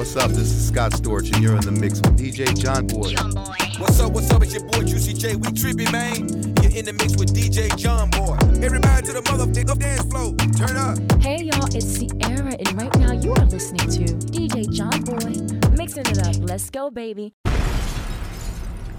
[0.00, 0.30] What's up?
[0.30, 3.10] This is Scott Storch, and you're in the mix with DJ John Boy.
[3.10, 3.54] John Boy.
[3.76, 4.12] What's up?
[4.12, 4.42] What's up?
[4.42, 5.36] It's your boy Juicy J.
[5.36, 6.26] We trippy, man.
[6.62, 8.38] You're in the mix with DJ John Boy.
[8.64, 10.34] Everybody to the motherfucker dance floor.
[10.56, 11.22] Turn up.
[11.22, 16.06] Hey y'all, it's Sierra, and right now you are listening to DJ John Boy mixing
[16.06, 16.48] it up.
[16.48, 17.34] Let's go, baby.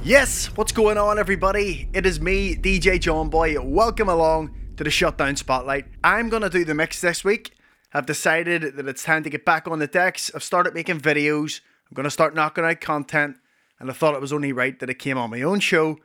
[0.04, 1.90] Yes, what's going on, everybody?
[1.94, 3.60] It is me, DJ John Boy.
[3.60, 5.88] Welcome along to the Shutdown Spotlight.
[6.04, 7.56] I'm gonna do the mix this week.
[7.94, 10.32] I've decided that it's time to get back on the decks.
[10.34, 11.60] I've started making videos.
[11.90, 13.36] I'm gonna start knocking out content,
[13.80, 15.98] and I thought it was only right that it came on my own show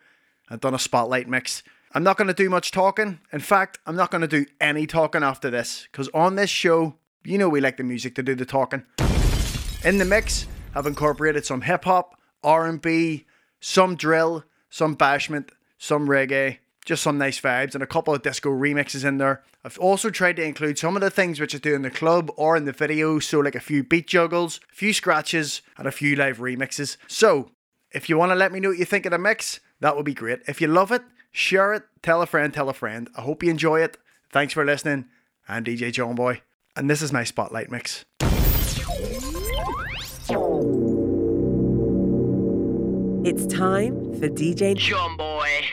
[0.50, 1.62] and done a spotlight mix.
[1.94, 3.20] I'm not gonna do much talking.
[3.32, 7.38] In fact, I'm not gonna do any talking after this, because on this show, you
[7.38, 8.82] know we like the music to do the talking.
[9.84, 13.26] In the mix, I've incorporated some hip hop, R&B,
[13.60, 18.48] some drill, some bashment, some reggae, just some nice vibes, and a couple of disco
[18.48, 19.42] remixes in there.
[19.64, 22.30] I've also tried to include some of the things which I do in the club
[22.36, 25.92] or in the video, so like a few beat juggles, a few scratches, and a
[25.92, 26.96] few live remixes.
[27.08, 27.50] So,
[27.90, 30.06] if you want to let me know what you think of the mix, that would
[30.06, 30.40] be great.
[30.46, 31.02] If you love it,
[31.32, 33.10] share it, tell a friend, tell a friend.
[33.16, 33.98] I hope you enjoy it.
[34.30, 35.06] Thanks for listening.
[35.48, 36.40] I'm DJ John Boy,
[36.76, 38.04] and this is my spotlight mix.
[43.26, 45.64] It's time for DJ John Boy.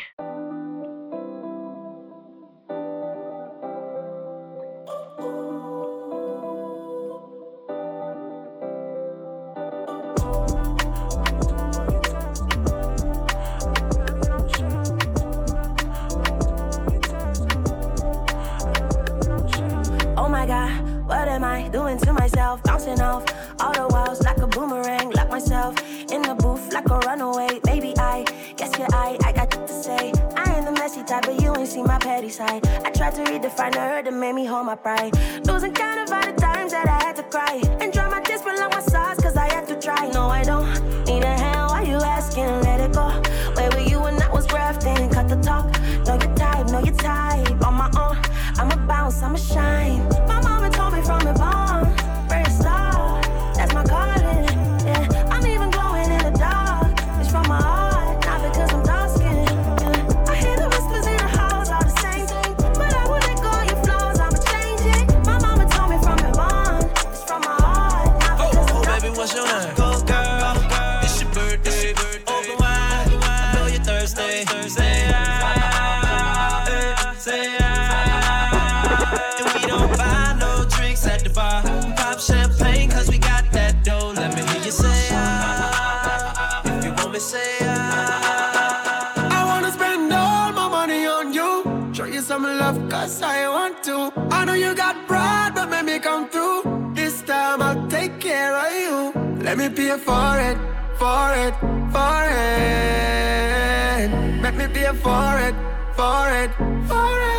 [99.74, 100.58] Pay for it,
[100.98, 101.54] for it,
[101.92, 104.10] for it.
[104.42, 105.56] Make me pay for it,
[105.96, 106.52] for it,
[106.88, 107.34] for it.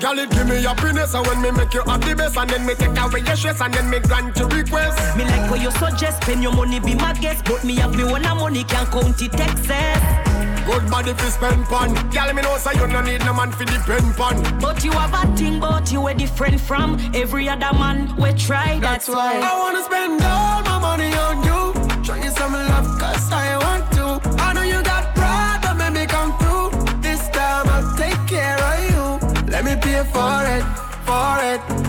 [0.00, 2.66] Girl, it give me happiness, and when me make you have the best, and then
[2.66, 5.16] me take away your stress, and then me grant your request.
[5.16, 7.44] Me like what you suggest, spend your money, be my guest.
[7.44, 10.31] But me have me one of money, can't count it, Texas.
[10.66, 11.94] Good body fi spend pon.
[12.10, 14.36] Girl, me know say you no need no man fi depend pon.
[14.60, 18.14] But you have a thing, but you are different from every other man.
[18.16, 19.40] We try, that's, why.
[19.42, 22.04] I wanna spend all my money on you.
[22.04, 24.20] Show you some love, cause I want to.
[24.42, 26.70] I know you got pride, but make me come through.
[27.00, 29.50] This time I'll take care of you.
[29.50, 30.64] Let me pay for it,
[31.04, 31.81] for it.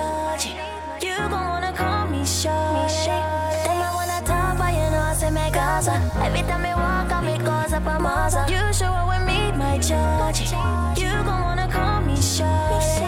[0.00, 0.46] My charge.
[1.02, 3.18] You gon' wanna call me shorty.
[3.64, 5.94] Then I wanna talk, but you know I say me casa.
[6.22, 8.48] Every time I walk, I make calls up a masa.
[8.48, 10.40] You up with me, my charge.
[11.02, 13.06] You gon' wanna call me shorty.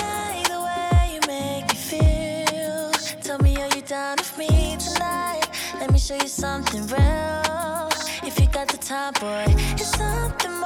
[0.00, 2.90] Hey, the way you make me feel.
[3.22, 5.46] Tell me, are you down with me tonight?
[5.80, 7.88] Let me show you something real.
[8.28, 9.46] If you got the time, boy,
[9.80, 10.59] it's something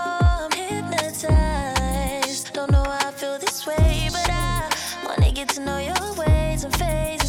[5.64, 7.23] know your ways and phases,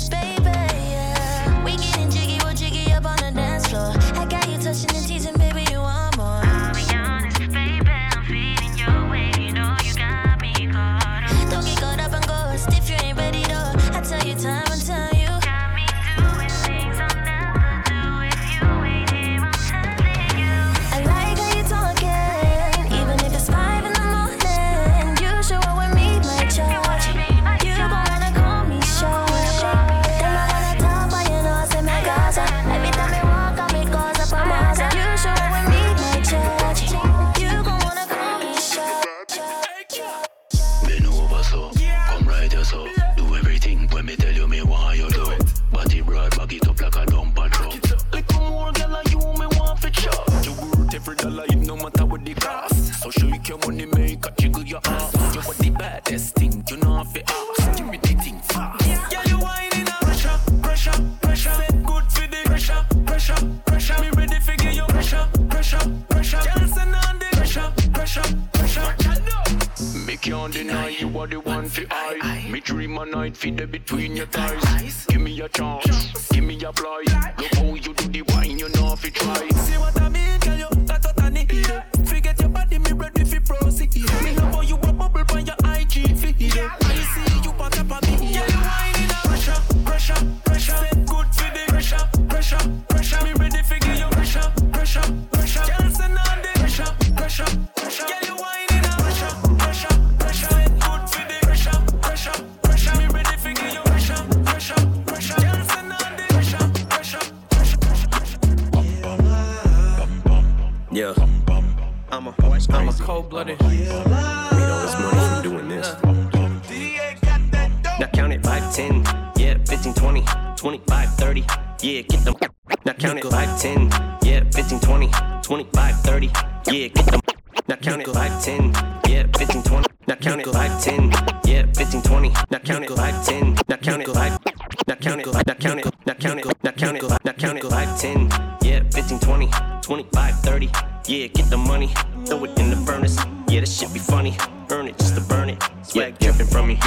[125.45, 127.21] 25, 30, yeah, get them.
[127.67, 128.73] Now count it 5, 10,
[129.07, 129.87] yeah, 15, 20.
[130.07, 131.11] Now count it 5, 10,
[131.45, 132.29] yeah, 15, 20.
[132.49, 134.39] Now count it 5, 10, now count it 5.
[134.87, 137.63] Now count it, now count it, now count it, now count it, now count it
[137.63, 138.29] 5, 10,
[138.63, 139.49] yeah, 15, 20,
[139.83, 140.65] 25, 30,
[141.05, 141.93] yeah, get the money,
[142.25, 144.35] throw it in the furnace, yeah, this shit be funny.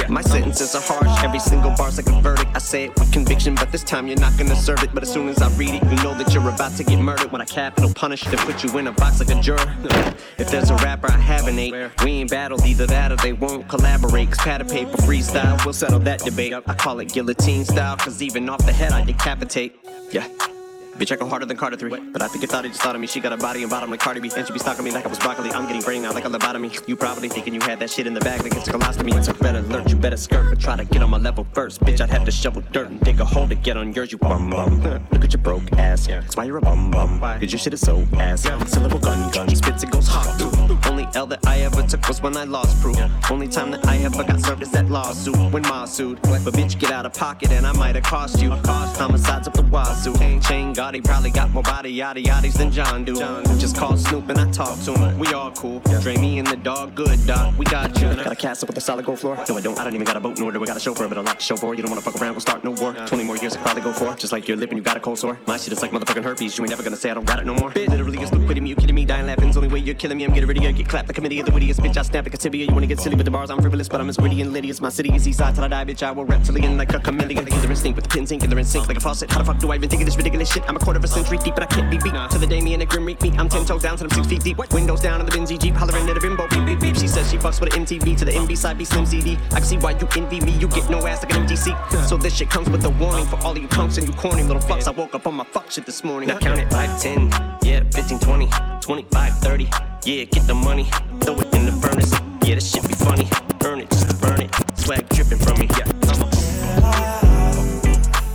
[0.09, 1.23] My sentences are harsh.
[1.23, 2.49] Every single bar's like a verdict.
[2.55, 4.89] I say it with conviction, but this time you're not gonna serve it.
[4.93, 7.31] But as soon as I read it, you know that you're about to get murdered.
[7.31, 9.75] When I capital punish, they put you in a box like a juror.
[10.39, 13.67] If there's a rapper I haven't ate, we ain't battled either that or they won't
[13.67, 14.29] collaborate.
[14.29, 16.53] Cause pad of paper freestyle, we'll settle that debate.
[16.53, 19.79] I call it guillotine style, cause even off the head I decapitate.
[20.11, 20.27] Yeah.
[20.99, 22.11] Bitch, I go harder than Carter 3.
[22.11, 23.07] But I think you thought he just thought of me.
[23.07, 24.29] She got a body and bottom like Cardi B.
[24.35, 25.49] And she be stalking me like I was broccoli.
[25.51, 26.85] I'm getting brain out like a lobotomy.
[26.89, 29.15] You probably thinking you had that shit in the bag like it's a colostomy.
[29.15, 30.49] It's a red alert, you better skirt.
[30.49, 31.79] But try to get on my level first.
[31.79, 34.17] Bitch, I'd have to shovel dirt and dig a hole to get on yours, you
[34.17, 34.81] bum bum.
[35.11, 36.07] Look at your broke ass.
[36.07, 37.21] That's why you're a bum bum.
[37.21, 38.41] Cause your shit is so ass.
[38.69, 39.55] Syllable gun gun.
[39.55, 40.58] Spits it goes hot.
[40.85, 42.97] Only L that I ever took was when I lost proof.
[43.29, 46.21] Only time that I ever got served is that lawsuit when Ma sued.
[46.21, 48.49] But bitch, get out of pocket and I might have cost you.
[48.51, 50.13] Homicides up the wazoo.
[50.41, 53.15] Chain Gotti probably got more body yada yaddies than John do.
[53.59, 55.19] Just call Snoop and I talk to him.
[55.19, 55.79] We all cool.
[56.01, 57.55] Dre me and the dog, good dog.
[57.55, 58.13] We got you.
[58.15, 59.35] Got a castle with a solid gold floor.
[59.47, 59.79] No, I don't.
[59.79, 61.39] I don't even got a boat nor do I got a chauffeur, but a lot
[61.39, 61.75] to show for.
[61.75, 62.93] You don't wanna fuck around, we'll start no war.
[62.93, 64.13] 20 more years I probably go for.
[64.15, 65.39] Just like your lip and you got a cold sore.
[65.47, 66.57] My shit is like motherfucking herpes.
[66.57, 67.71] You ain't never gonna say I don't got it no more.
[67.71, 68.69] Literally is quitting me.
[68.69, 69.05] You kidding me?
[69.05, 70.25] Dying laughing's only way you're killing me.
[70.25, 71.07] I'm getting ready to get clapped.
[71.07, 71.97] The committee of the wittiest bitch.
[71.97, 72.65] I snap like a tibia.
[72.65, 73.49] You wanna get silly with the bars?
[73.49, 75.63] I'm frivolous, but I'm as gritty and litty as my city is east side till
[75.63, 76.03] I die, bitch.
[76.03, 77.45] I will reptilian like a chameleon.
[77.45, 79.31] Killer instinct with the pins ink, killer instinct like a faucet.
[79.31, 80.63] How the fuck do I even think of this ridiculous shit?
[80.67, 82.13] I'm a quarter of a century deep, but I can't be beat.
[82.31, 83.31] To the day me and the grim reek me.
[83.37, 84.57] I'm ten toes down till I'm six feet deep.
[84.71, 86.47] Windows down in the Benzie Jeep, hollering at a bimbo.
[86.47, 86.95] Beep beep beep.
[86.95, 89.37] She says she fucks with an MTV to the MB side B Slim CD.
[89.51, 90.51] I can see why you envy me.
[90.53, 92.07] You get no ass like an MTC.
[92.07, 94.43] So this shit comes with a warning for all of you punks and you corny
[94.43, 94.87] little fucks.
[94.87, 96.29] I woke up on my fuck shit this morning.
[96.29, 97.29] Now count it 5, 10,
[97.63, 98.49] yeah, 15, 20,
[98.81, 99.88] 25, 30.
[100.09, 100.85] Yeah, get the money,
[101.21, 102.11] throw it in the furnace.
[102.43, 103.29] Yeah, this shit be funny.
[103.63, 104.49] Earn it just to burn it.
[104.73, 105.67] Swag dripping from me.
[105.77, 106.27] Yeah, I'm a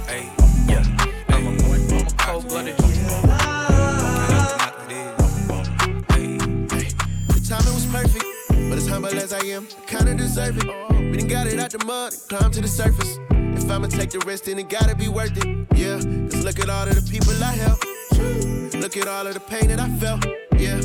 [0.06, 0.30] Hey,
[0.70, 0.84] yeah.
[1.30, 1.58] I'm a
[2.16, 2.76] cold blooded.
[7.26, 8.24] The timing was perfect,
[8.70, 10.66] but as humble as I am, I kinda deserve it.
[11.10, 13.18] We done got it out the mud and climbed to the surface.
[13.30, 15.66] If I'ma take the risk, then it gotta be worth it.
[15.74, 15.96] Yeah,
[16.30, 17.84] cause look at all of the people I helped.
[18.76, 20.24] Look at all of the pain that I felt.
[20.58, 20.76] Yeah,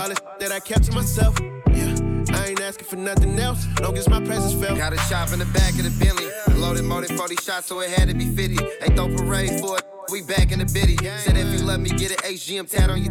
[0.00, 1.38] all the that I kept to myself.
[1.72, 1.94] Yeah,
[2.32, 4.78] I ain't asking for nothing else, long as my presence felt.
[4.78, 6.26] Got a shop in the back of the Bentley.
[6.56, 6.84] Loaded
[7.18, 8.64] 40 shots, so it had to be 50.
[8.80, 9.84] Ain't throw parade for it.
[10.08, 10.96] We back in the biddy.
[11.18, 13.10] Said if you love me, get an HGM tat on you.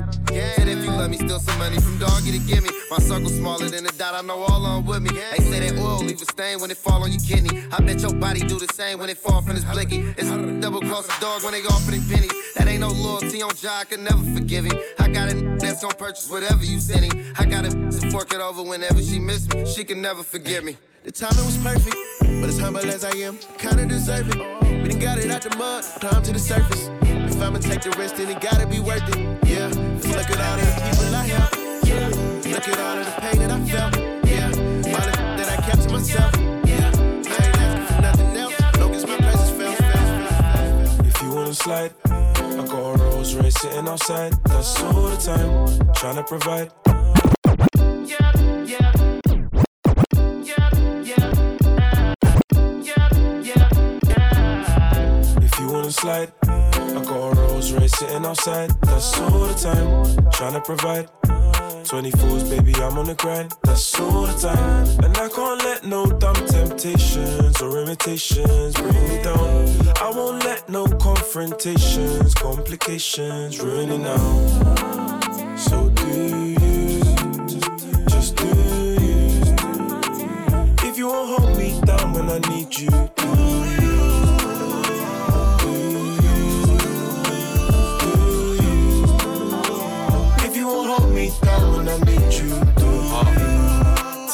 [0.55, 2.69] Said if you love me, steal some money from doggy to give me.
[2.89, 5.09] My circle smaller than a dot, I know all on with me.
[5.09, 7.61] They say that oil leave a stain when it fall on your kidney.
[7.69, 9.99] I bet your body do the same when it fall from this blicky.
[10.17, 10.29] It's
[10.61, 12.31] double cross the dog when they offer them pennies.
[12.55, 14.79] That ain't no loyalty on Jah, I could never forgive him.
[14.99, 17.33] I got a that's gon' purchase whatever you send him.
[17.37, 19.65] I got a to fork it over whenever she miss me.
[19.65, 20.77] She can never forgive me.
[21.07, 24.35] The timing was perfect, but as humble as I am, kinda deserve it.
[24.83, 26.89] We done got it out the mud, climbed to the surface.
[27.01, 29.15] If I'ma take the risk, then it gotta be worth it.
[29.47, 31.55] Yeah, cause look at all of the people I helped.
[31.87, 32.09] Yeah,
[32.51, 33.95] look at all of the pain that I felt.
[34.27, 34.47] Yeah,
[34.91, 36.33] all the that I kept to myself.
[36.67, 39.77] Yeah, I ain't asking for nothing else, long as my presence felt.
[39.77, 41.05] Fast.
[41.05, 44.33] If you wanna slide, I got a Rolls Royce sitting outside.
[44.43, 46.69] That's all the time, trying to provide.
[47.79, 49.06] If you
[56.09, 56.25] I
[57.03, 58.69] got a Rolls Royce sitting outside.
[58.81, 61.09] That's all the time, trying to provide.
[61.83, 63.53] 24s, baby, I'm on the grind.
[63.63, 64.87] That's all the time.
[65.03, 69.97] And I can't let no dumb temptations or imitations bring me down.
[70.01, 75.57] I won't let no confrontations, complications ruin it now.
[75.57, 76.99] So do you,
[78.09, 79.41] just do you.
[80.87, 82.77] If you won't hold me down when I need.
[82.79, 83.16] You?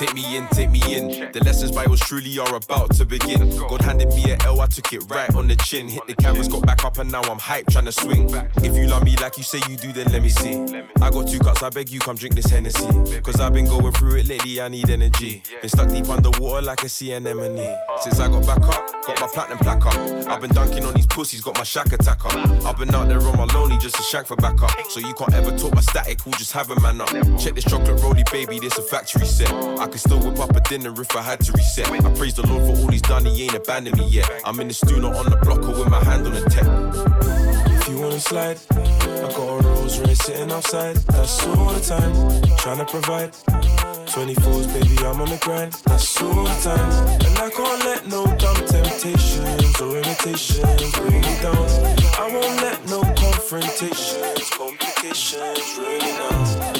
[0.04, 1.32] Take me in, take me in.
[1.32, 3.56] The lessons by was truly are about to begin.
[3.56, 5.88] God handed me a L, I took it right on the chin.
[5.88, 8.30] Hit the canvas, got back up, and now I'm hype, trying to swing.
[8.58, 10.84] If you love me like you say you do, then let me see.
[11.02, 13.22] I got two cups, I beg you, come drink this Hennessy.
[13.22, 15.42] Cause I've been going through it lately, I need energy.
[15.62, 17.74] Been stuck deep underwater like a sea anemone.
[18.02, 20.28] Since I got back up, got my platinum plaque up.
[20.28, 22.36] I've been dunking on these pussies, got my shack attack up.
[22.66, 24.72] I've been out there on my lonely just to shank for back up.
[24.90, 27.08] So you can't ever talk my static, we'll just have a man up.
[27.40, 29.50] Check this chocolate rolly, baby, this a factory set.
[29.80, 31.88] I could still whip up a dinner if I had to reset.
[31.92, 34.28] I praise the Lord for all he's done, he ain't abandoned me yet.
[34.44, 36.66] I'm in the stew, not on the block, or with my hand on the tech.
[37.78, 40.96] If you wanna slide, I got a Rolls Royce sitting outside.
[41.14, 42.12] That's all the time.
[42.58, 43.34] trying to provide.
[44.10, 45.74] 24s, baby, I'm on the grind.
[45.86, 46.90] That's all the time.
[47.28, 51.66] And I can't let no dumb temptations or imitations bring me down.
[52.18, 56.73] I won't let no confrontations, complications me down.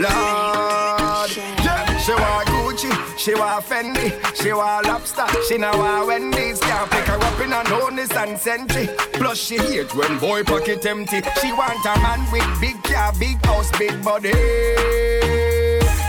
[0.00, 1.30] Lord,
[1.62, 6.58] yeah, she want Gucci, she want Fendi, she want Lobster, she now want Wendy's.
[6.60, 8.88] Can't pick her up in a Nonis and Sentry.
[9.12, 11.20] Plus she hate when boy pocket empty.
[11.42, 14.32] She want a man with big car, big house, big body.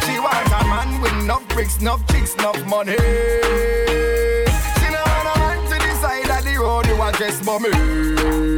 [0.06, 2.96] She want a man with no bricks, no chicks, no money.
[2.96, 7.72] She no want a man to the side of the road, you want just mommy.
[7.72, 8.51] She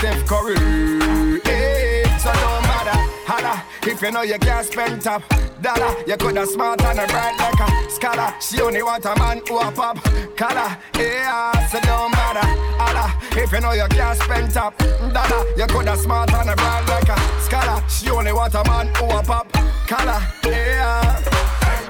[0.00, 0.54] Steph Curry.
[1.44, 2.96] Hey, so don't bother,
[3.28, 3.62] holla.
[3.82, 5.22] If you know you can't spend top
[5.60, 8.32] dollar, you coulda smart and a bright like a scholar.
[8.40, 10.02] She only want a man who a pop
[10.38, 10.78] collar.
[10.94, 12.48] Yeah, so don't bother,
[12.80, 13.12] holla.
[13.32, 17.10] If you know you can't spend top dollar, you coulda smart and a bright like
[17.10, 17.84] a scholar.
[17.90, 19.52] She only want a man who a pop
[19.86, 20.22] collar.
[20.46, 21.22] Yeah.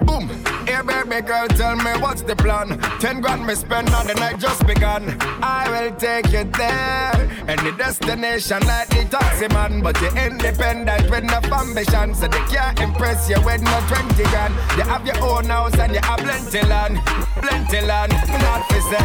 [0.02, 0.59] Boom.
[0.86, 2.78] Baby girl, tell me what's the plan?
[3.00, 5.16] Ten grand me spend on the night just begun.
[5.42, 7.12] I will take you there.
[7.46, 12.80] Any destination like the taxi man, but you're independent with no ambition, so they can't
[12.80, 14.54] impress you with no twenty grand.
[14.76, 16.98] You have your own house and you have plenty land,
[17.42, 19.00] plenty land, not for sale.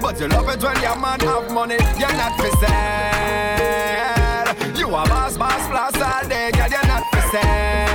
[0.00, 4.54] But you love it when your man have money, you're not for sale.
[4.76, 7.93] You a boss, boss, plus all day, girl, you're not for sale.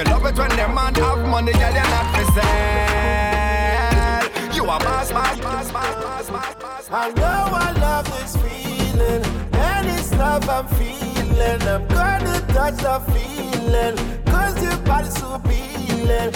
[0.00, 4.24] You love it when your man have money, girl, you're not for sale.
[4.54, 6.88] You a boss, boss, boss, boss, boss, boss.
[6.90, 11.60] I know I love this feeling, and it's love I'm feeling.
[11.68, 16.32] I'm gonna touch the feeling, cause your body's so appealing.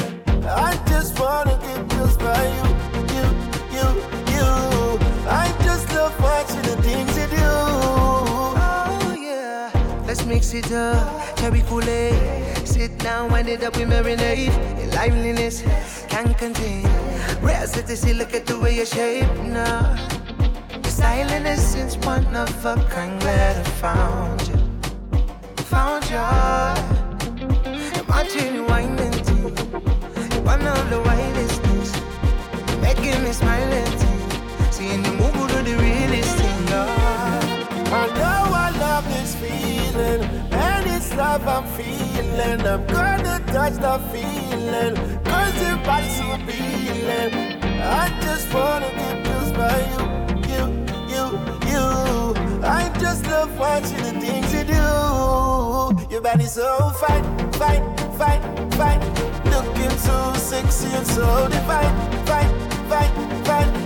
[0.47, 2.68] I just wanna get close by you,
[3.16, 3.25] you,
[3.76, 3.87] you,
[4.35, 4.47] you.
[5.26, 8.03] I just love watching the things you do.
[10.14, 12.68] Let's mix it up, cherry Kool-Aid.
[12.68, 14.54] Sit down, wind it up, we marinate.
[14.78, 15.64] Your liveliness
[16.09, 16.85] can't contain.
[17.42, 19.97] Rare city, look at the way you shape now.
[20.71, 23.21] Your style and essence, one of a kind.
[23.23, 24.56] Glad I found you,
[25.64, 26.16] found you.
[27.99, 29.50] I'm watching you winding too.
[30.30, 31.92] You're one of the wildest things,
[32.80, 34.71] making me smile and tea.
[34.71, 36.43] Seeing you move to the realest
[40.18, 42.61] feeling, and it's love I'm feeling.
[42.66, 44.94] I'm gonna touch the feeling.
[45.25, 47.62] Cause your body's so appealing.
[47.83, 50.02] I just wanna get blessed by you,
[50.52, 50.64] you,
[51.12, 51.25] you,
[51.71, 52.62] you.
[52.64, 56.11] I just love watching the things you do.
[56.11, 57.83] Your body's so fine, fine,
[58.18, 59.00] fine, fine.
[59.44, 61.94] Looking so sexy and so divine,
[62.26, 62.50] fine,
[62.88, 63.83] fine, fine.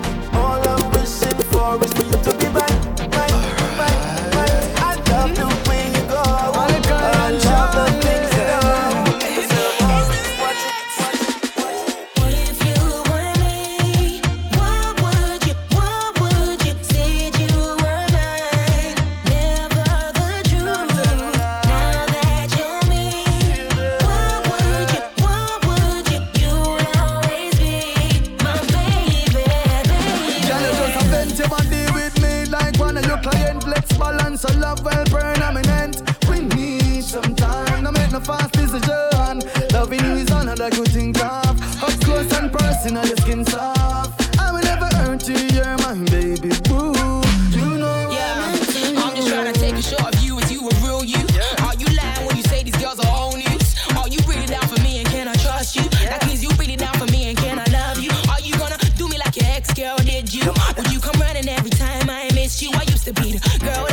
[63.60, 63.87] Girl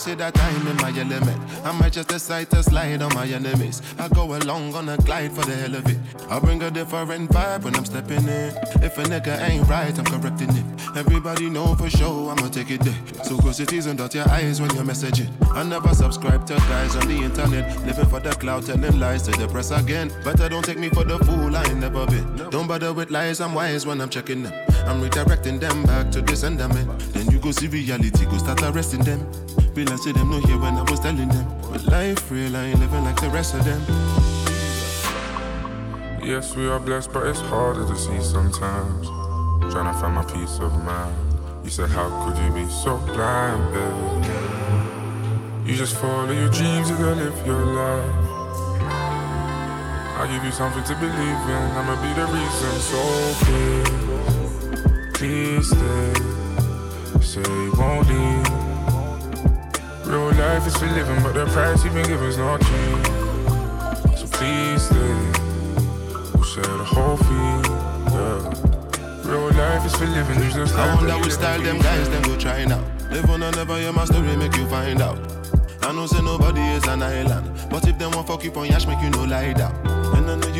[0.00, 1.38] See that I'm in my element?
[1.62, 3.82] I might just decide to slide on my enemies.
[3.98, 5.98] I go along on a glide for the hell of it.
[6.30, 8.50] I bring a different vibe when I'm stepping in.
[8.80, 10.64] If a nigga ain't right, I'm correcting it.
[10.96, 13.24] Everybody know for sure I'ma take it there.
[13.24, 15.28] So go cities and dot your eyes when you're messaging.
[15.54, 17.78] I never subscribe to guys on the internet.
[17.84, 20.10] Living for the cloud, telling lies to the press again.
[20.24, 22.48] Better don't take me for the fool, I ain't never been.
[22.48, 24.54] Don't bother with lies, I'm wise when I'm checking them.
[24.86, 26.88] I'm redirecting them back to the sentiment.
[27.12, 29.20] Then you go see reality, go start arresting them.
[29.74, 31.46] Realize to them no here when I was telling them.
[31.70, 33.80] But life real, I ain't living like the rest of them.
[36.22, 39.06] Yes, we are blessed, but it's harder to see sometimes.
[39.72, 41.14] Trying to find my peace of mind.
[41.62, 44.40] You said, How could you be so blind, babe?
[45.68, 48.14] You just follow your dreams, you gotta live your life.
[50.18, 52.80] I'll give you something to believe in, I'ma be the reason.
[52.90, 53.00] So
[53.44, 53.90] please,
[55.14, 56.14] please stay.
[57.22, 58.59] Say you won't leave.
[60.10, 63.06] Real life is for living, but the price you've been given is not cheap.
[64.18, 65.14] So please stay.
[66.34, 67.62] We'll share the whole fee,
[68.10, 69.30] yeah.
[69.30, 72.36] Real life is for living, you just I wonder which style them guys them go
[72.36, 72.82] try now.
[73.12, 75.16] Live on and never hear my story, make you find out.
[75.82, 78.88] I know say nobody is an island, but if them want fuck you on yash,
[78.88, 79.99] make you no lie down.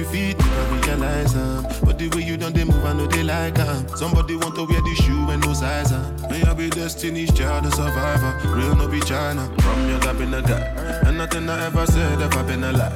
[0.01, 3.07] I you me, I realize um, But the way you done they move, I know
[3.07, 3.87] they like um.
[3.89, 6.17] Somebody want to wear the shoe and no size um.
[6.31, 8.33] May I be destiny's child, a survivor.
[8.49, 9.53] Real no be China.
[9.61, 10.63] From your lap in the guy,
[11.07, 12.93] and nothing I ever said ever been a lie.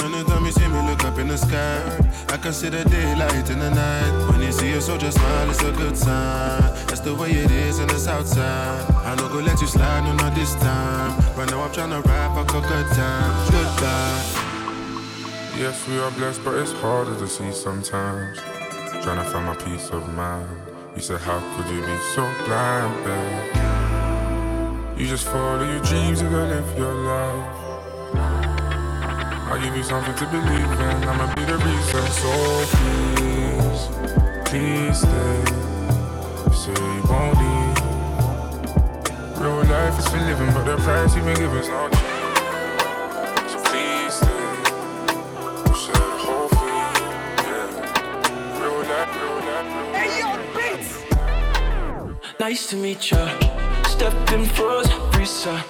[0.00, 1.82] Anytime you see me look up in the sky,
[2.28, 4.30] I can see the daylight in the night.
[4.30, 6.62] When you see a soldier smile, it's a good sign.
[6.86, 8.90] That's the way it is in the south side.
[9.04, 11.18] I no go let you slide, no, not this time.
[11.36, 13.50] Right now I'm tryna rap, fuck a good time.
[13.50, 14.47] Goodbye.
[15.58, 18.38] Yes, we are blessed, but it's harder to see sometimes.
[19.02, 20.48] Trying to find my peace of mind.
[20.94, 23.56] You said, How could you be so blind, babe?
[24.96, 27.56] You just follow your dreams, you gotta live your life.
[29.50, 31.08] I'll give you something to believe in.
[31.08, 32.06] I'ma be the reason.
[32.22, 32.30] So
[32.78, 33.88] please,
[34.48, 35.44] please stay.
[36.54, 37.78] Say you won't leave.
[39.40, 41.97] Real life is for living, but the price you've been giving's not
[52.48, 53.28] Nice to meet ya.
[53.84, 55.60] Stepped in froze, Risa.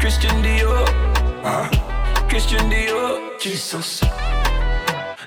[0.00, 0.84] Christian Dior.
[1.42, 1.64] Uh,
[2.28, 3.40] Christian Dior.
[3.40, 4.02] Jesus.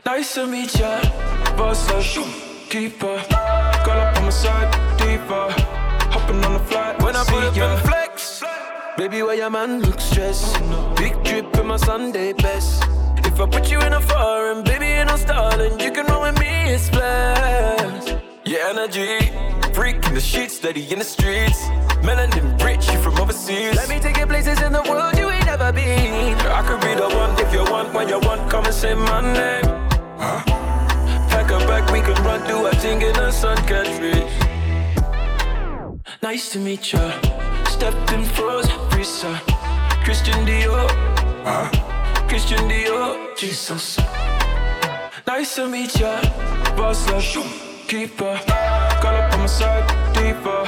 [0.06, 1.02] Nice to meet ya.
[1.58, 2.06] Boss up,
[2.70, 3.18] keeper.
[3.84, 5.50] Girl up on my side, deeper.
[6.14, 8.44] Hopping on the flight, when I put up in flex.
[8.96, 10.62] Baby, why your man look stressed?
[10.62, 12.84] no Big trip in my Sunday best.
[13.26, 15.80] If I put you in a foreign, baby, ain't no stalling.
[15.80, 18.03] You can roll with me, it's blessed.
[18.46, 19.32] Yeah, energy.
[19.74, 21.64] Freak in the sheets, steady in the streets.
[22.04, 23.76] Melanin rich, you from overseas.
[23.76, 26.36] Let me take you places in the world you ain't never been.
[26.38, 29.22] I could be the one if you want, when you want, come and say my
[29.22, 29.64] name.
[30.20, 30.44] Huh?
[31.30, 34.34] Pack a bag, we can run, do a thing in the sun, catch fish.
[36.22, 37.12] Nice to meet ya.
[37.64, 39.40] Stepped in froze, Risa.
[40.04, 40.90] Christian Dior.
[41.46, 41.70] Uh,
[42.28, 43.38] Christian Dior.
[43.38, 43.98] Jesus.
[45.26, 46.20] Nice to meet ya.
[46.76, 47.22] Boss up,
[47.94, 48.40] keeper.
[49.02, 50.62] Girl up on my side, deeper.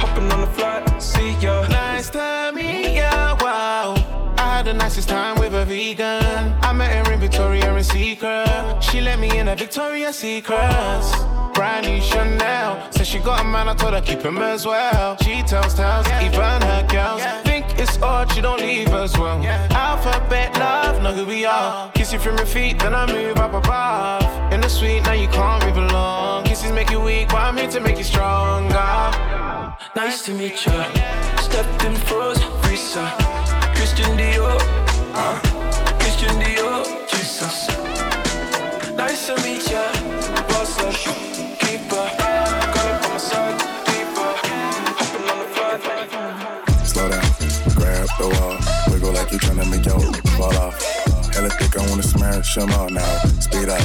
[0.00, 1.66] Hopping on the flight, see ya.
[1.68, 3.94] Nice to meet ya, wow.
[4.36, 6.54] I had the nicest time with a vegan.
[6.68, 8.82] I met her in Victoria in Secret.
[8.82, 11.08] She let me in a Victoria's Secrets.
[11.54, 12.90] Brand new Chanel.
[12.90, 15.16] Said she got a man, I told her keep him as well.
[15.22, 17.45] She tells tales, even her girls.
[17.96, 19.42] It's odd, she don't leave as well.
[19.72, 21.90] Alphabet love, know who we are.
[21.92, 24.52] Kiss you from your feet, then I move up above.
[24.52, 26.44] In the suite, now you can't move along.
[26.44, 28.76] Kisses make you weak, but I'm here to make you stronger.
[29.96, 30.84] Nice to meet ya.
[31.38, 33.08] Stepped in froze, Risa.
[33.74, 34.60] Christian Dior.
[35.14, 35.40] Uh,
[35.98, 36.84] Christian Dior.
[37.08, 37.66] Jesus.
[38.94, 39.90] Nice to meet ya.
[40.48, 41.35] Boss
[49.26, 49.98] like you tryna make your
[50.36, 50.80] fall off.
[51.34, 53.18] Hella thick, I wanna smash them all now.
[53.40, 53.80] Speed up,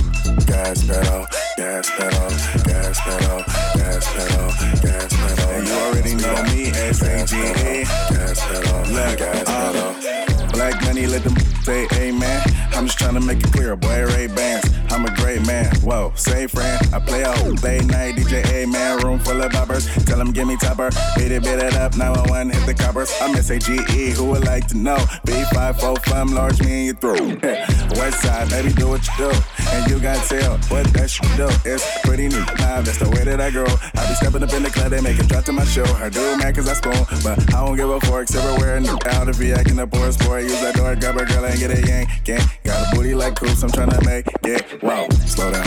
[0.46, 1.26] gas pedal,
[1.58, 2.30] gas pedal,
[2.66, 3.44] gas pedal,
[3.76, 4.48] gas pedal,
[4.82, 5.50] gas pedal.
[5.50, 7.84] And you already know me, S-A-G-E.
[7.84, 10.41] Gas pedal, Look, gas uh, pedal.
[10.62, 12.40] Black money, let them say amen.
[12.74, 14.64] I'm just tryna make it clear, boy, Ray Bans.
[14.92, 15.74] I'm a great man.
[15.78, 16.80] Whoa, say friend.
[16.94, 19.88] I play out late night DJ, A man, room full of boppers.
[20.06, 20.92] Tell them give me topper.
[21.18, 21.98] Beat it, beat it up.
[21.98, 23.12] 911, hit the coppers.
[23.22, 24.98] I'm S-A-G-E, who would like to know?
[25.26, 27.42] B545, large me in your throat.
[27.98, 29.32] West side, baby, do what you do.
[29.70, 31.48] And you got to tell what that shit do.
[31.66, 32.46] It's pretty neat.
[32.60, 33.66] Nah, that's the way that I grow.
[33.66, 35.86] I be stepping up in the club, they make it drop to my show.
[35.96, 37.06] I do man, cause I spoon.
[37.24, 38.76] But I don't give a forks everywhere.
[38.76, 40.51] And out if you acting up or a sport.
[40.52, 42.10] Use that door, grab a girl and get a yank.
[42.26, 42.42] Gang.
[42.66, 44.84] Got a booty like coops, I'm tryna make it.
[44.84, 45.08] Wow.
[45.24, 45.64] Slow down,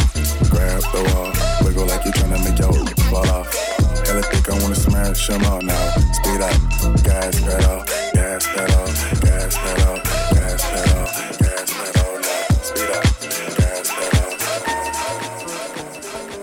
[0.52, 1.32] grab the wall,
[1.64, 2.70] wiggle like you tryna make your
[3.08, 3.48] fall off.
[4.04, 5.90] Hella thick, I wanna smash them all now.
[6.20, 6.52] Speed up,
[7.00, 7.80] gas pedal,
[8.12, 8.84] gas pedal,
[9.24, 9.96] gas pedal,
[10.36, 11.08] gas pedal,
[11.40, 12.20] gas pedal.
[12.60, 13.04] Speed up,
[13.56, 14.36] gas pedal.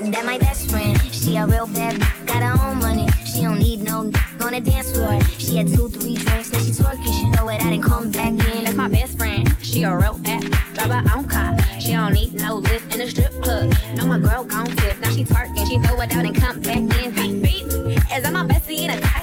[0.10, 3.11] That my best friend, she a real bad, got her own money.
[3.34, 4.12] She don't need no on
[4.52, 5.20] the dance floor.
[5.38, 7.14] She had two, three drinks, now she twerking.
[7.14, 8.64] She throw it out and come back in.
[8.66, 9.56] That's my best friend.
[9.62, 10.42] She a real bad,
[10.74, 11.58] drive her own car.
[11.80, 13.74] She don't need no lift in the strip club.
[13.96, 15.00] No, my girl gon' tip.
[15.00, 16.88] Now she twerking, she throw it out and come back in.
[17.14, 17.62] Beat, beat.
[18.22, 19.21] That my bestie in a taxi?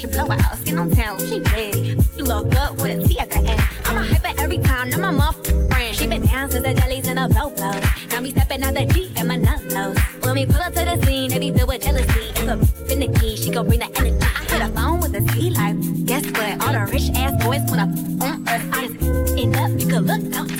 [0.00, 1.94] Fresh blowout, skin on town, she ready.
[2.16, 3.60] Look up with a T at the end.
[3.84, 5.94] I'm a hyper every time, now my muff friend.
[5.94, 8.10] She been down since the jellies and the bobos.
[8.10, 9.98] Now we stepping out the Jeep and my nullos.
[10.24, 12.30] When we pull up to the scene, they be filled with jealousy.
[12.30, 14.16] It's a finicky, she gon' bring the energy.
[14.22, 15.76] I hit a phone with a C life.
[16.06, 16.66] Guess what?
[16.66, 17.92] All the rich ass boys wanna
[18.24, 18.68] on earth.
[18.72, 20.59] I just end up, you could look, don't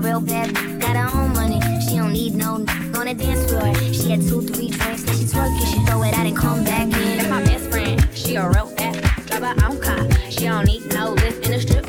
[0.00, 1.60] real bad, got her own money.
[1.86, 3.74] She don't need no on the dance floor.
[3.92, 5.72] She had two, three drinks, now she twerking.
[5.72, 7.18] She throw it out and come back in.
[7.18, 8.08] That's my best friend.
[8.14, 8.94] She a real bad,
[9.26, 10.08] drive her own car.
[10.30, 11.79] She don't need no lift in the strip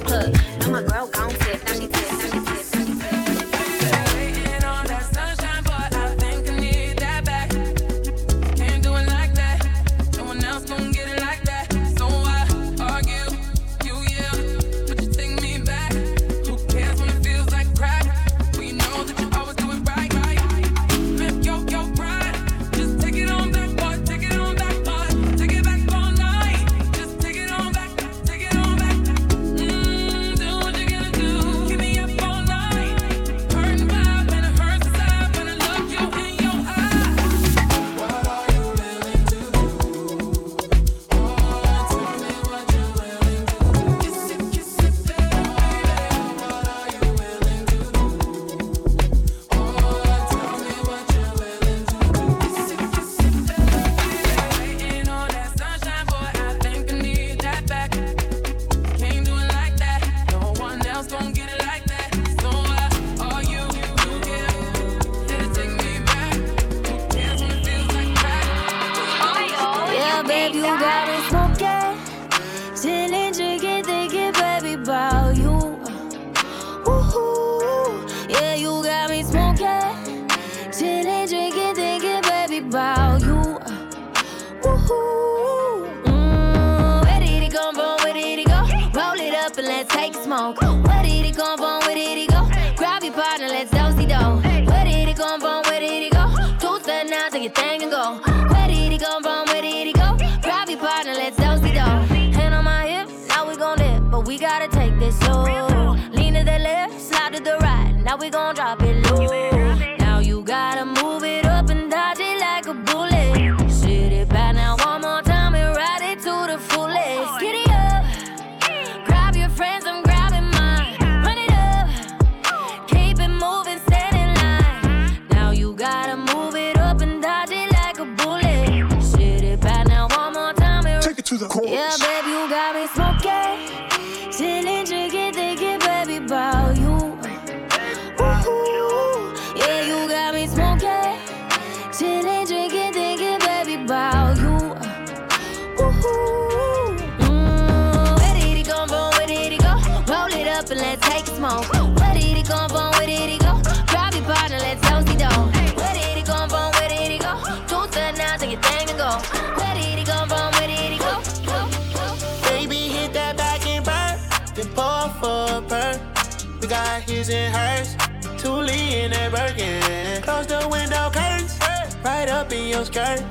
[167.21, 167.95] his and hers.
[168.41, 170.23] Thule in that Birkin.
[170.23, 171.59] Close the window curtains.
[172.03, 173.21] Right up in your skirt.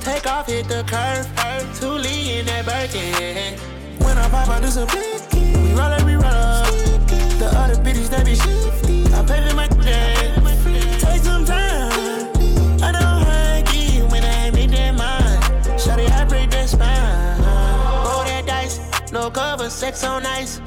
[0.00, 1.26] Take off, hit the curve.
[1.76, 3.58] Thule in that Birkin.
[3.98, 5.58] When I pop out, do some blicky.
[5.58, 6.66] We roll it, we roll up.
[7.40, 9.12] The other bitches, they be shifty.
[9.12, 10.44] I pay for my game.
[11.00, 12.30] Take some time.
[12.86, 15.42] I don't hug you when I make that mind.
[15.80, 17.38] Shawty, I break that spine.
[18.06, 18.78] Roll that dice,
[19.10, 20.60] no cover, sex on ice.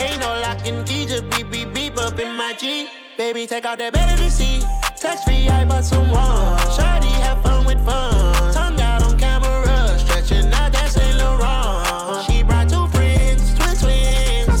[0.00, 2.88] Ain't no locking key, just beep beep beep up in my G.
[3.18, 4.62] Baby, take out that better see.
[4.96, 6.58] Text me, I bought some one.
[6.76, 8.54] Shawty, have fun with fun.
[8.54, 12.24] Tongue out on camera, stretching out that Saint Laurent.
[12.24, 14.60] She brought two friends, twin twins.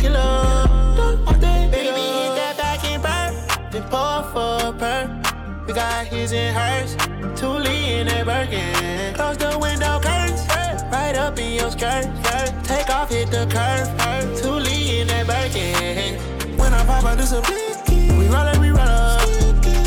[0.00, 0.64] Killer.
[0.96, 1.70] Don't want that.
[1.70, 3.70] Baby, hit that back and burn.
[3.70, 5.66] Then pour for a perm.
[5.66, 6.96] We got his and hers.
[7.38, 9.14] Thule in that Birkin.
[9.14, 10.00] Close the window
[11.34, 12.04] up in your skirt.
[12.04, 12.64] skirt.
[12.64, 14.40] Take off, hit the curve.
[14.40, 16.14] Thule in that Birkin.
[16.56, 18.12] When I pop out, do some blicky.
[18.18, 19.28] We roll it, we roll up.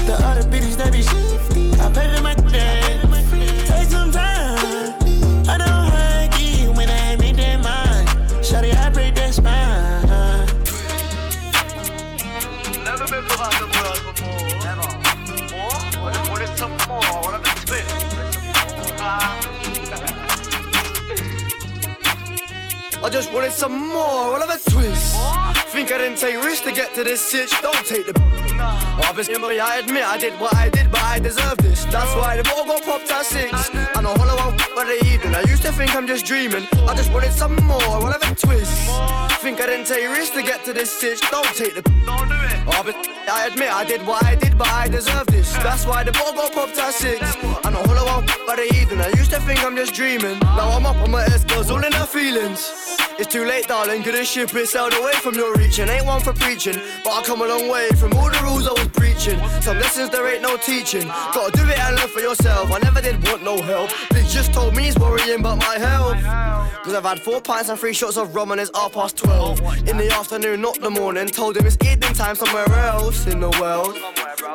[0.07, 1.71] The other bitches, they be shifty.
[1.79, 2.86] I pay for my game.
[23.07, 25.15] I just wanted some more, I'll have a twist.
[25.71, 29.77] Think I didn't take risks to get to this sitch, don't take the Obviously, I
[29.77, 31.85] admit I did what I did, but I deserve this.
[31.85, 33.51] That's why the ball got popped at six.
[33.95, 35.35] I know hollow out for the evening.
[35.35, 36.67] I used to think I'm just dreaming.
[36.87, 38.89] I just wanted some more, have a twist.
[39.41, 42.35] Think I didn't take risks to get to this sitch, don't take the Don't do
[42.35, 42.57] it.
[43.29, 45.53] I admit I did what I did, but I deserve this.
[45.53, 47.21] That's why the ball got popped at six.
[47.65, 49.01] I know hollow out by the evening.
[49.01, 50.39] I used to think I'm just dreaming.
[50.39, 52.97] Now I'm up on my S girls, all in her feelings.
[53.19, 55.79] It's too late, darling, cause this ship is sailed away from your reach.
[55.79, 58.67] And ain't one for preaching, but I come a long way from all the rules
[58.67, 59.39] I was preaching.
[59.61, 61.07] Some lessons there ain't no teaching.
[61.07, 62.71] Gotta do it and learn for yourself.
[62.71, 63.89] I never did want no help.
[64.13, 66.17] Bitch just told me he's worrying about my health.
[66.83, 69.59] Cause I've had four pints and three shots of rum and it's half past twelve.
[69.87, 71.27] In the afternoon, not the morning.
[71.27, 73.95] Told him it's evening time somewhere else in the world.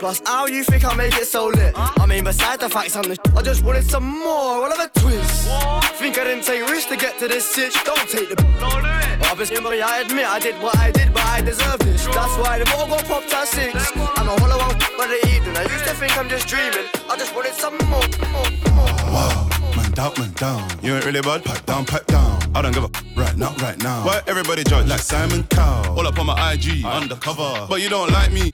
[0.01, 1.73] Plus, how you think I make it so lit?
[1.77, 4.65] I mean, besides the facts I'm the sh- I just wanted some more.
[4.65, 5.49] I'll have a twist.
[6.01, 7.77] Think I didn't take risks to get to this sitch?
[7.85, 8.37] Don't take the.
[8.37, 12.07] Don't do I admit I did what I did, but I deserve this.
[12.07, 13.73] That's why the ball got popped at six.
[14.17, 15.57] I'm a hollow out by the evening.
[15.57, 16.87] I used to think I'm just dreaming.
[17.11, 18.93] I just wanted some more, more, more.
[19.13, 20.69] Wow, man down, man down.
[20.83, 21.45] You ain't really bad.
[21.45, 22.39] Pipe down, pipe down.
[22.55, 24.05] I don't give a f- right now, right now.
[24.07, 25.99] Why everybody judge like Simon Cowell?
[25.99, 27.67] All up on my IG, undercover.
[27.69, 28.51] But you don't like me.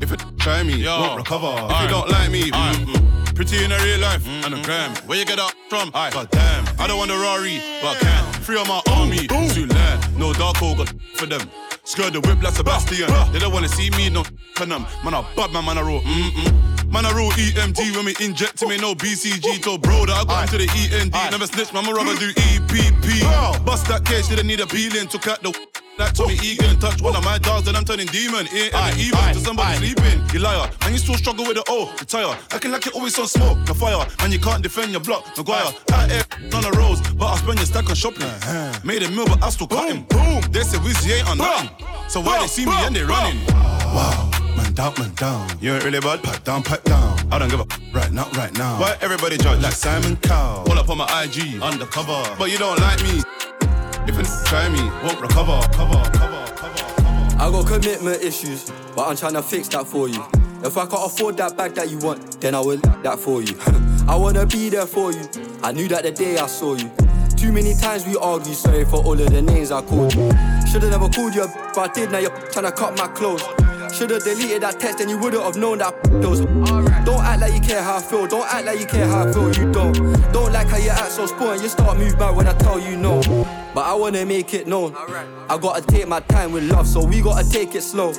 [0.00, 1.00] If it try me, Yo.
[1.00, 1.46] won't recover.
[1.66, 1.82] If Aye.
[1.84, 2.74] you don't like me, Aye.
[2.86, 4.44] mm, mm, Pretty in a real life Mm-hmm.
[4.52, 4.94] and a gram.
[5.06, 5.90] Where you get that from?
[5.94, 6.64] I God damn.
[6.78, 8.32] I don't want a Rari, but I can.
[8.42, 9.26] Free on my army.
[9.26, 10.18] Too land.
[10.18, 11.48] No dark hole got for them.
[11.84, 13.10] Skirt the whip like Sebastian.
[13.32, 14.22] They don't wanna see me, no
[14.58, 14.86] them.
[15.04, 16.00] Man, I bad man, man, I roll.
[16.00, 16.83] Mm-mm.
[16.94, 19.60] Man, I roll EMD when we inject him, ain't no BCG.
[19.60, 21.10] Told bro that I got into the END.
[21.32, 23.66] Never snitch, man, my rubber do EPP.
[23.66, 25.08] Bust that case, didn't need a peeling.
[25.08, 25.50] Took out the
[25.98, 28.46] Like Tommy Egan, touch one of my dogs, then I'm turning demon.
[28.52, 30.22] It ain't even to somebody sleeping.
[30.32, 32.38] You liar, and you still struggle with the O, retire.
[32.52, 35.74] Acting like you're always on smoke, no fire, and you can't defend your block, Maguire.
[35.92, 36.22] Out here
[36.54, 38.30] on the roads, but I spend your stack on shopping.
[38.84, 40.04] Made a meal, but I still cut him.
[40.04, 41.70] Boom, they say Wizzy ain't on nothing.
[42.08, 43.44] So why they see me and they running?
[43.46, 44.30] Wow,
[44.76, 45.58] man down, man down.
[45.60, 46.22] You ain't really bad.
[46.22, 47.18] Pat down, pat down.
[47.32, 48.80] I don't give a right now, right now.
[48.80, 50.64] Why everybody judge like Simon Cowell?
[50.64, 52.22] Pull up on my IG, undercover.
[52.38, 53.22] But you don't like me.
[54.06, 55.60] If you try me, won't recover.
[55.72, 57.36] Cover, cover, cover.
[57.36, 60.24] I got commitment issues, but I'm trying to fix that for you.
[60.62, 63.56] If I can't afford that bag that you want, then I will that for you.
[64.08, 65.28] I wanna be there for you.
[65.62, 66.90] I knew that the day I saw you.
[67.36, 70.30] Too many times we argue, sorry for all of the names I called you.
[70.70, 73.42] Should've never called you, but I did, now you're trying to cut my clothes.
[73.94, 76.40] Should've deleted that text and you wouldn't have known that those.
[76.40, 79.32] Don't act like you care how I feel, don't act like you care how I
[79.32, 79.94] feel, you don't.
[80.32, 82.96] Don't like how you act so spoiled, you start move back when I tell you
[82.96, 83.20] no.
[83.72, 84.96] But I wanna make it known.
[84.96, 88.12] I gotta take my time with love, so we gotta take it slow.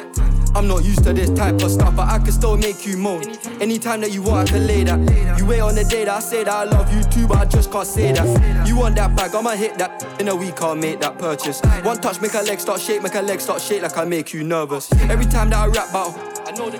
[0.55, 3.23] I'm not used to this type of stuff, but I can still make you moan.
[3.61, 5.37] Anytime that you want, I can lay that.
[5.37, 7.45] You wait on the day that I say that I love you too, but I
[7.45, 8.65] just can't say that.
[8.65, 10.05] You want that bag, I'ma hit that.
[10.19, 11.59] In a week, I'll make that purchase.
[11.83, 14.33] One touch, make a leg start shake, make a leg start shake like I make
[14.33, 14.91] you nervous.
[14.93, 16.15] Every time that I rap battle,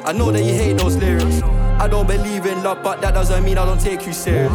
[0.06, 1.42] I know that you hate those lyrics.
[1.44, 4.52] I don't believe in love, but that doesn't mean I don't take you serious.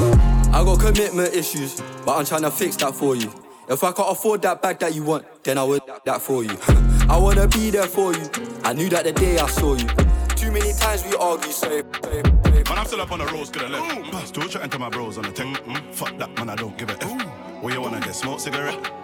[0.49, 3.31] I got commitment issues, but I'm trying to fix that for you.
[3.71, 6.59] If I can't afford that bag that you want, then I would that for you.
[7.09, 8.29] I wanna be there for you.
[8.65, 9.87] I knew that the day I saw you.
[10.35, 13.69] Too many times we argue, so Man, I'm still up on the roads, could I
[13.69, 14.27] left.
[14.27, 15.47] Still chatting to my bros on the tech.
[15.47, 17.63] Mm, fuck that, man, I don't give a F.
[17.63, 19.00] Where you wanna get smoke cigarette?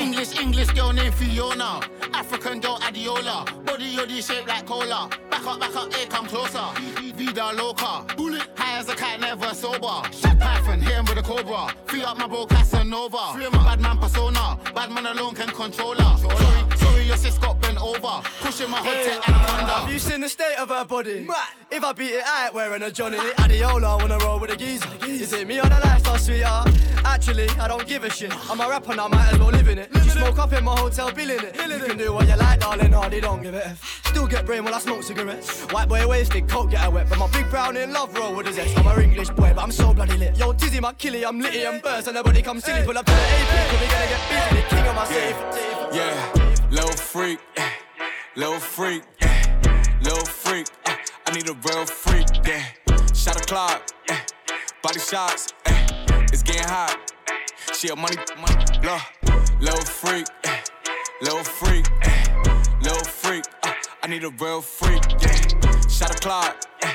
[0.00, 1.80] English, English girl named Fiona.
[2.14, 3.44] African girl Adiola.
[3.66, 5.10] Body yoddy shaped like cola.
[5.30, 6.64] Back up, back up, hey, come closer.
[7.16, 8.04] Vida loca.
[8.16, 8.48] Bullet.
[8.56, 10.02] High as a cat, never sober.
[10.10, 11.68] Shot Python, hit him with a cobra.
[11.86, 13.34] Free up my bro Casanova.
[13.34, 14.58] Free my bad man persona.
[14.74, 16.16] Bad man alone can control her.
[16.18, 16.79] Sorry,
[17.10, 18.22] your sis got bent over.
[18.40, 19.72] Pushing my hood tech anaconda.
[19.72, 21.26] Have you seen the state of her body?
[21.70, 23.18] If I beat it, out wearing a Johnny.
[23.42, 24.88] Adiola, I wanna roll with a geezer.
[25.02, 26.70] Is it me or the lifestyle, sweetheart?
[27.04, 28.32] Actually, I don't give a shit.
[28.50, 29.88] I'm a rapper now, might as well live in it.
[29.92, 31.56] You smoke up in my hotel, bill in it.
[31.56, 34.02] You can do what you like, darling, hardy, don't give a F.
[34.06, 35.64] Still get brain while I smoke cigarettes.
[35.72, 37.08] White boy wasted, coke get a wet.
[37.08, 38.76] But my big brown in love roll with his ex.
[38.76, 40.36] I'm a English boy, but I'm so bloody lit.
[40.36, 42.06] Yo, Tizzy, my killie, I'm litty, I'm burst.
[42.06, 43.70] And nobody come silly, pull up to the AP.
[43.70, 45.36] Cause we gonna get busy, the king of my safe.
[45.92, 47.70] Yeah, little freak, eh,
[48.36, 49.44] little freak, eh,
[50.02, 50.66] little freak.
[50.86, 52.64] eh, I need a real freak, yeah.
[53.14, 54.18] Shot a clock, eh,
[54.82, 55.86] body shots, eh,
[56.32, 56.96] it's getting hot.
[57.74, 59.02] She a money, money, love,
[59.60, 60.60] little freak, eh,
[61.22, 62.24] little freak, eh,
[62.82, 63.44] little freak.
[64.02, 65.88] I need a real freak, yeah.
[65.88, 66.92] Shot a clock, eh,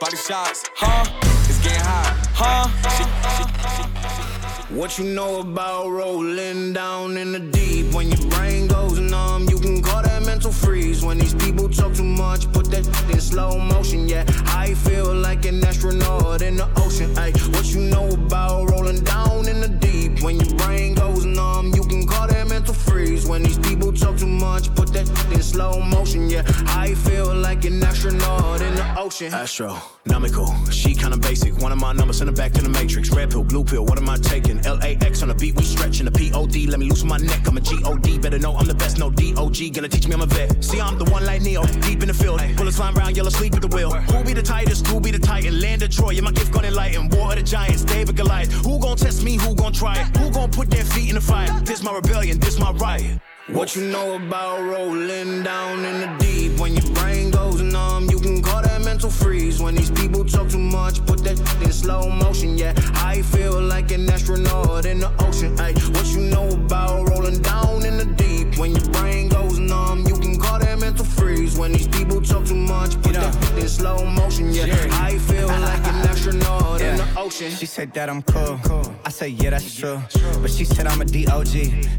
[0.00, 1.04] body shots, huh?
[1.48, 2.68] It's getting hot, huh?
[2.96, 3.04] She,
[3.36, 3.44] she,
[3.76, 4.23] she,
[4.70, 7.92] What you know about rolling down in the deep?
[7.92, 11.04] When your brain goes numb, you can call that mental freeze.
[11.04, 14.08] When these people talk too much, put that in slow motion.
[14.08, 17.16] Yeah, I feel like an astronaut in the ocean.
[17.16, 20.22] Ay, what you know about rolling down in the deep?
[20.24, 23.24] When your brain goes numb, you can call that mental freeze.
[23.28, 26.28] When these people talk too much, put that in slow motion.
[26.28, 29.32] Yeah, I feel like an astronaut in the ocean.
[29.32, 31.56] Astro, Astronomical, she kinda basic.
[31.60, 33.10] One of my numbers in the back to the matrix.
[33.10, 34.60] Red pill, blue pill, what am I taking?
[34.62, 36.66] LAX on the beat, we stretching the POD.
[36.66, 38.18] Let me loosen my neck, I'm a GOD.
[38.18, 39.72] Better know I'm the best, no DOG.
[39.72, 40.64] Gonna teach me I'm a vet.
[40.64, 42.40] See, I'm the one like Neo, deep in the field.
[42.56, 43.92] Bullets flying round, yellow sleep at the wheel.
[43.92, 44.86] Who be the tightest?
[44.86, 45.60] Who be the titan?
[45.60, 47.08] Land of Troy, yeah, my gift gonna enlighten.
[47.10, 48.52] War of the Giants, David Goliath.
[48.66, 49.36] Who gon' test me?
[49.36, 50.16] Who gon' try it?
[50.16, 51.48] Who gon' put their feet in the fire?
[51.60, 53.20] This my rebellion, this my riot.
[53.48, 56.58] What you know about rolling down in the deep?
[56.58, 59.60] When your brain goes numb, you can call that mental freeze.
[59.60, 62.56] When these people talk too much, put that in slow motion.
[62.56, 65.54] Yeah, I feel like an astronaut in the ocean.
[65.60, 68.43] Ay, what you know about rolling down in the deep?
[68.56, 71.58] When your brain goes numb, you can call that mental freeze.
[71.58, 74.52] When these people talk too much, put that in slow motion.
[74.52, 77.50] Yeah, I feel like an astronaut in the ocean.
[77.50, 78.60] She said that I'm cool.
[79.04, 80.00] I say, yeah, that's true.
[80.40, 81.46] But she said I'm a DOG.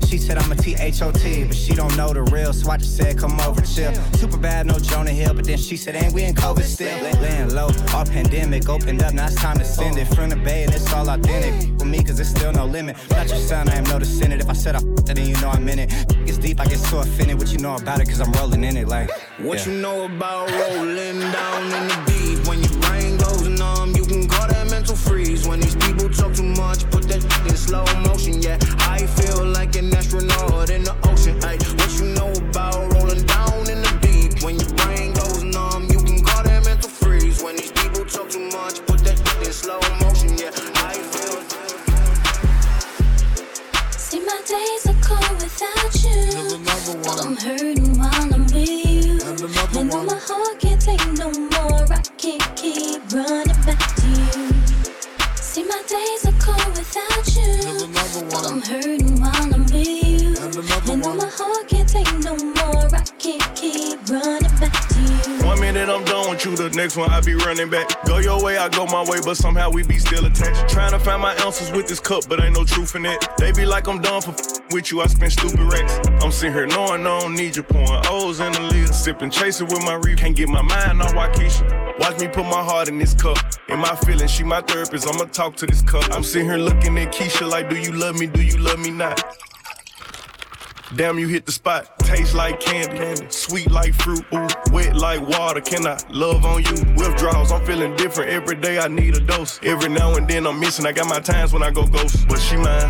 [0.07, 1.47] She said I'm a THOT.
[1.47, 3.93] But she don't know the real, so I just said, come over, chill.
[4.13, 5.33] Super bad, no Jonah Hill.
[5.33, 6.97] But then she said, ain't we in COVID still?
[7.21, 10.05] Laying low, all pandemic opened up, now it's time to send it.
[10.15, 11.69] From the bay, and it's all authentic.
[11.79, 12.95] With me, cause it's still no limit.
[13.11, 14.41] Not your son, I am no descendant.
[14.41, 15.91] If I said I it, then you know I'm in it.
[16.41, 17.37] Deep, I get so offended.
[17.37, 19.09] What you know about it, cause I'm rolling in it like.
[19.39, 19.73] What yeah.
[19.73, 22.14] you know about rolling down in the deep?
[66.75, 67.87] Next one I be running back.
[68.05, 70.69] Go your way, I go my way, but somehow we be still attached.
[70.69, 73.25] Trying to find my answers with this cup, but ain't no truth in it.
[73.37, 75.99] They be like I'm done for f- with you, I spend stupid racks.
[76.23, 79.67] I'm sitting here knowing I don't need you, pouring O's in the lid, sipping, chasing
[79.67, 80.17] with my reef.
[80.17, 81.99] Can't get my mind on Waukesha.
[81.99, 83.37] Watch me put my heart in this cup.
[83.69, 85.07] In my feelings, she my therapist.
[85.07, 86.03] I'ma talk to this cup.
[86.11, 88.27] I'm sitting here looking at Keisha like, do you love me?
[88.27, 89.23] Do you love me not?
[90.93, 91.97] Damn, you hit the spot.
[91.99, 95.59] Taste like candy, sweet like fruit, ooh, wet like water.
[95.59, 96.75] Can I love on you?
[96.95, 98.29] Withdrawals, I'm feeling different.
[98.29, 99.59] Every day I need a dose.
[99.63, 100.85] Every now and then I'm missing.
[100.85, 102.89] I got my times when I go ghost, but she mine.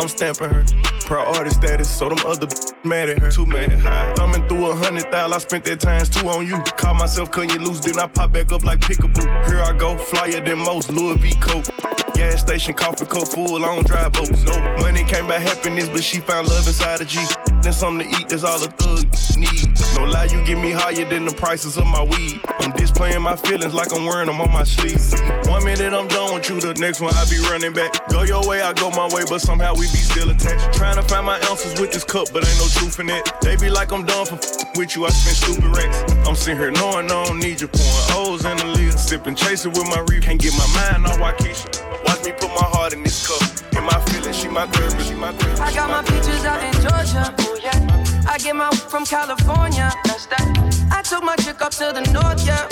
[0.00, 0.64] I'm stamping her.
[1.06, 2.48] Proud artist status, so them other
[2.82, 3.30] mad at her.
[3.30, 3.70] Too mad.
[4.16, 6.60] Thumbing through a hundred thousand, I spent that times two on you.
[6.76, 9.24] Call myself cutting you loose, then I pop back up like pickaboo.
[9.46, 11.32] Here I go, flyer than most, Louis V.
[11.40, 11.66] Coke.
[12.14, 14.42] Gas station, coffee cup full, I don't drive boats.
[14.42, 17.20] No money came by happiness, but she found love inside of G.
[17.66, 19.66] Then something to eat, that's all a thug need.
[19.98, 22.38] No lie, you get me higher than the prices of my weed.
[22.60, 25.18] I'm displaying my feelings like I'm wearing them on my sleeves.
[25.50, 28.06] One minute I'm done with you, the next one I be running back.
[28.06, 30.78] Go your way, I go my way, but somehow we be still attached.
[30.78, 33.26] Trying to find my ounces with this cup, but ain't no truth in it.
[33.42, 34.38] They be like I'm done for
[34.78, 36.06] with you, I spend stupid racks.
[36.22, 39.72] I'm sitting here knowing I don't need you, pouring O's in the lid, sipping, chasing
[39.72, 40.22] with my reef.
[40.22, 41.66] Can't get my mind on Waukesha.
[42.06, 43.55] Watch me put my heart in this cup.
[43.86, 45.62] In my feelings, she my therapist, she my therapist.
[45.62, 47.32] I got my peaches out in Georgia.
[47.42, 48.28] Ooh, yeah.
[48.28, 49.92] I get my from California.
[50.02, 50.88] That's that.
[50.90, 52.66] I took my chick up to the north, yeah.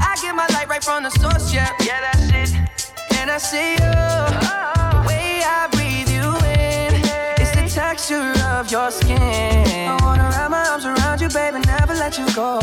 [0.00, 1.70] I get my light right from the source, yeah.
[1.84, 2.56] Yeah, that's it.
[3.18, 3.92] And I see you.
[4.96, 6.94] The way I breathe you in.
[7.36, 9.18] It's the texture of your skin.
[9.18, 12.58] I wanna wrap my arms around you, baby, never let you go.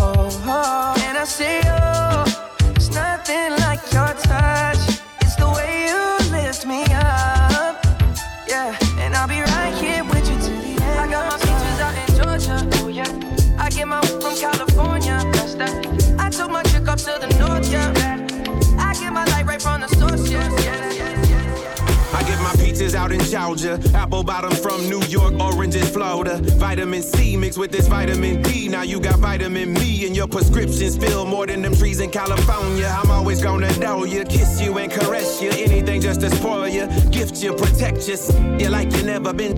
[1.05, 2.73] And I see you.
[2.75, 4.78] It's nothing like your touch.
[23.09, 26.37] Out in Georgia, apple bottom from New York, orange oranges Florida.
[26.57, 28.67] Vitamin C mixed with this vitamin D.
[28.67, 32.85] Now you got vitamin me and your prescriptions fill more than them trees in California.
[32.87, 35.49] I'm always gonna know you, kiss you and caress you.
[35.49, 39.57] Anything just to spoil you, gift you, protect you, s- you like you never been.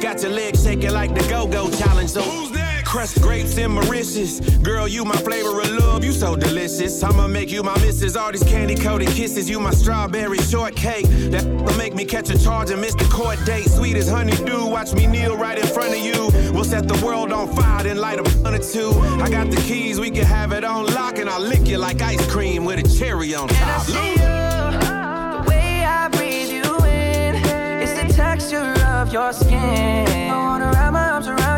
[0.00, 2.10] Got your legs shaking like the go-go challenge.
[2.10, 2.51] So?
[2.92, 4.40] Crushed grapes and Mauritius.
[4.58, 7.02] Girl, you my flavor of love, you so delicious.
[7.02, 8.16] I'ma make you my missus.
[8.16, 11.06] All these candy-coated kisses, you my strawberry shortcake.
[11.30, 13.70] That'll make me catch a charge and miss the court date.
[13.70, 16.30] Sweet as honeydew, watch me kneel right in front of you.
[16.52, 18.90] We'll set the world on fire, then light a blunt or two.
[19.22, 22.02] I got the keys, we can have it on lock, and I'll lick you like
[22.02, 23.86] ice cream with a cherry on top.
[23.86, 27.36] The way I breathe you in.
[27.80, 30.30] It's the texture of your skin.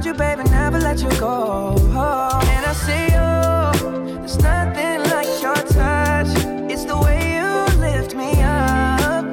[0.07, 1.77] I wanna wrap my arms around you, baby, never let you go.
[1.79, 4.19] And I see you.
[4.19, 6.29] There's nothing like your touch.
[6.71, 9.25] It's the way you lift me up.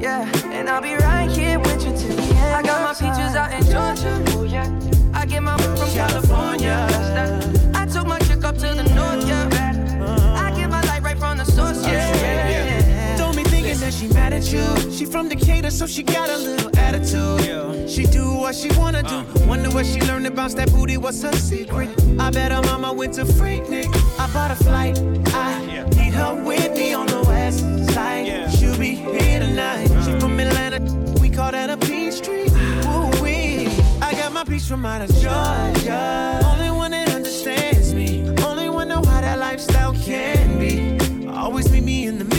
[0.00, 2.54] Yeah, and I'll be right here with you till the end.
[2.54, 4.22] I got my peaches out in Georgia.
[4.38, 4.68] Oh yeah.
[5.12, 6.86] I get my from California.
[7.74, 8.84] I took my chick up to the
[13.98, 14.92] she mad at you.
[14.92, 17.90] She from Decatur, so she got a little attitude.
[17.90, 19.24] She do what she wanna do.
[19.46, 20.96] Wonder what she learned bounce that booty.
[20.96, 21.90] What's her secret?
[22.18, 23.88] I bet her mama went to Freaknik.
[24.18, 24.98] I bought a flight.
[25.34, 25.64] I
[25.96, 27.60] need her with me on the west
[27.92, 28.52] side.
[28.52, 29.88] She'll be here tonight.
[30.04, 30.80] She from Atlanta.
[31.20, 32.48] We call that a peach tree.
[32.86, 33.66] Ooh wee.
[34.00, 36.40] I got my peach from out of Georgia.
[36.44, 38.28] Only one that understands me.
[38.44, 40.96] Only one know how that lifestyle can be.
[41.28, 42.37] Always meet me in the middle,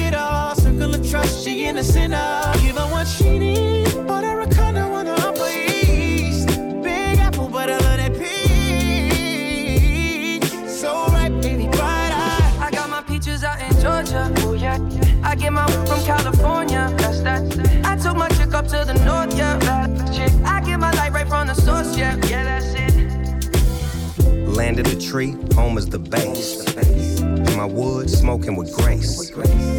[1.19, 2.17] trust, she in the center.
[2.61, 6.47] Give her what she needs, but I a condo wanna upper east.
[6.83, 8.39] Big apple, but I love that peach.
[10.67, 12.57] So right, baby, bright eye.
[12.59, 14.31] I got my peaches out in Georgia.
[14.39, 14.79] Oh yeah.
[15.23, 16.93] I get my from California.
[16.97, 17.41] That's that.
[17.83, 19.35] I took my chick up to the north.
[19.37, 19.57] Yeah.
[19.57, 20.31] That chick.
[20.45, 21.97] I get my light right from the source.
[21.97, 22.15] Yeah.
[22.27, 22.93] Yeah, that's it.
[24.47, 26.69] Landed a tree, home is the base.
[27.59, 29.31] My wood, smoking with grace.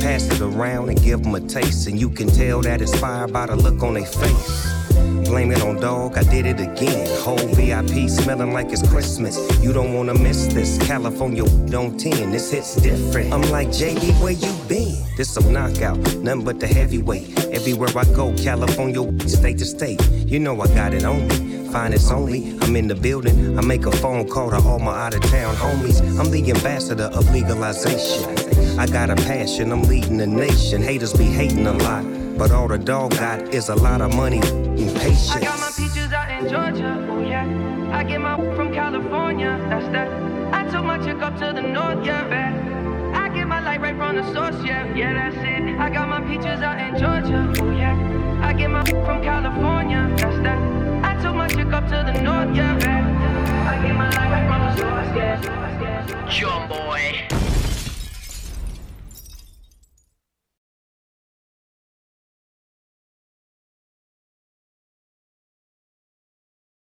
[0.02, 3.26] Pass it around and give them a taste, and you can tell that it's fire
[3.26, 4.70] by the look on their face.
[5.24, 7.08] Blame it on dog, I did it again.
[7.22, 9.38] Whole VIP smelling like it's Christmas.
[9.62, 10.76] You don't wanna miss this.
[10.86, 13.32] California on 10, this hits different.
[13.32, 15.02] I'm like, JD, where you been?
[15.16, 17.46] This a knockout, nothing but the heavyweight.
[17.46, 20.06] Everywhere I go, California, state to state.
[20.10, 21.59] You know I got it on me.
[21.70, 23.56] Finest only, I'm in the building.
[23.56, 26.00] I make a phone call to all my out of town homies.
[26.18, 28.78] I'm the ambassador of legalization.
[28.78, 30.82] I got a passion, I'm leading the nation.
[30.82, 32.04] Haters be hating a lot,
[32.36, 35.30] but all the dog got is a lot of money and patience.
[35.30, 37.06] I got my peaches out in Georgia.
[37.08, 37.46] Oh yeah.
[37.92, 39.56] I get my from California.
[39.68, 40.08] That's that.
[40.52, 43.12] I took my chick up to the north, yeah.
[43.14, 44.92] I get my light right from the source, yeah.
[44.94, 45.78] Yeah, that's it.
[45.78, 48.40] I got my peaches out in Georgia, oh yeah.
[48.42, 50.89] I get my from California, that's that.
[51.02, 52.76] I took my chick up to the north, yeah.
[53.68, 53.82] I
[56.68, 57.79] boy.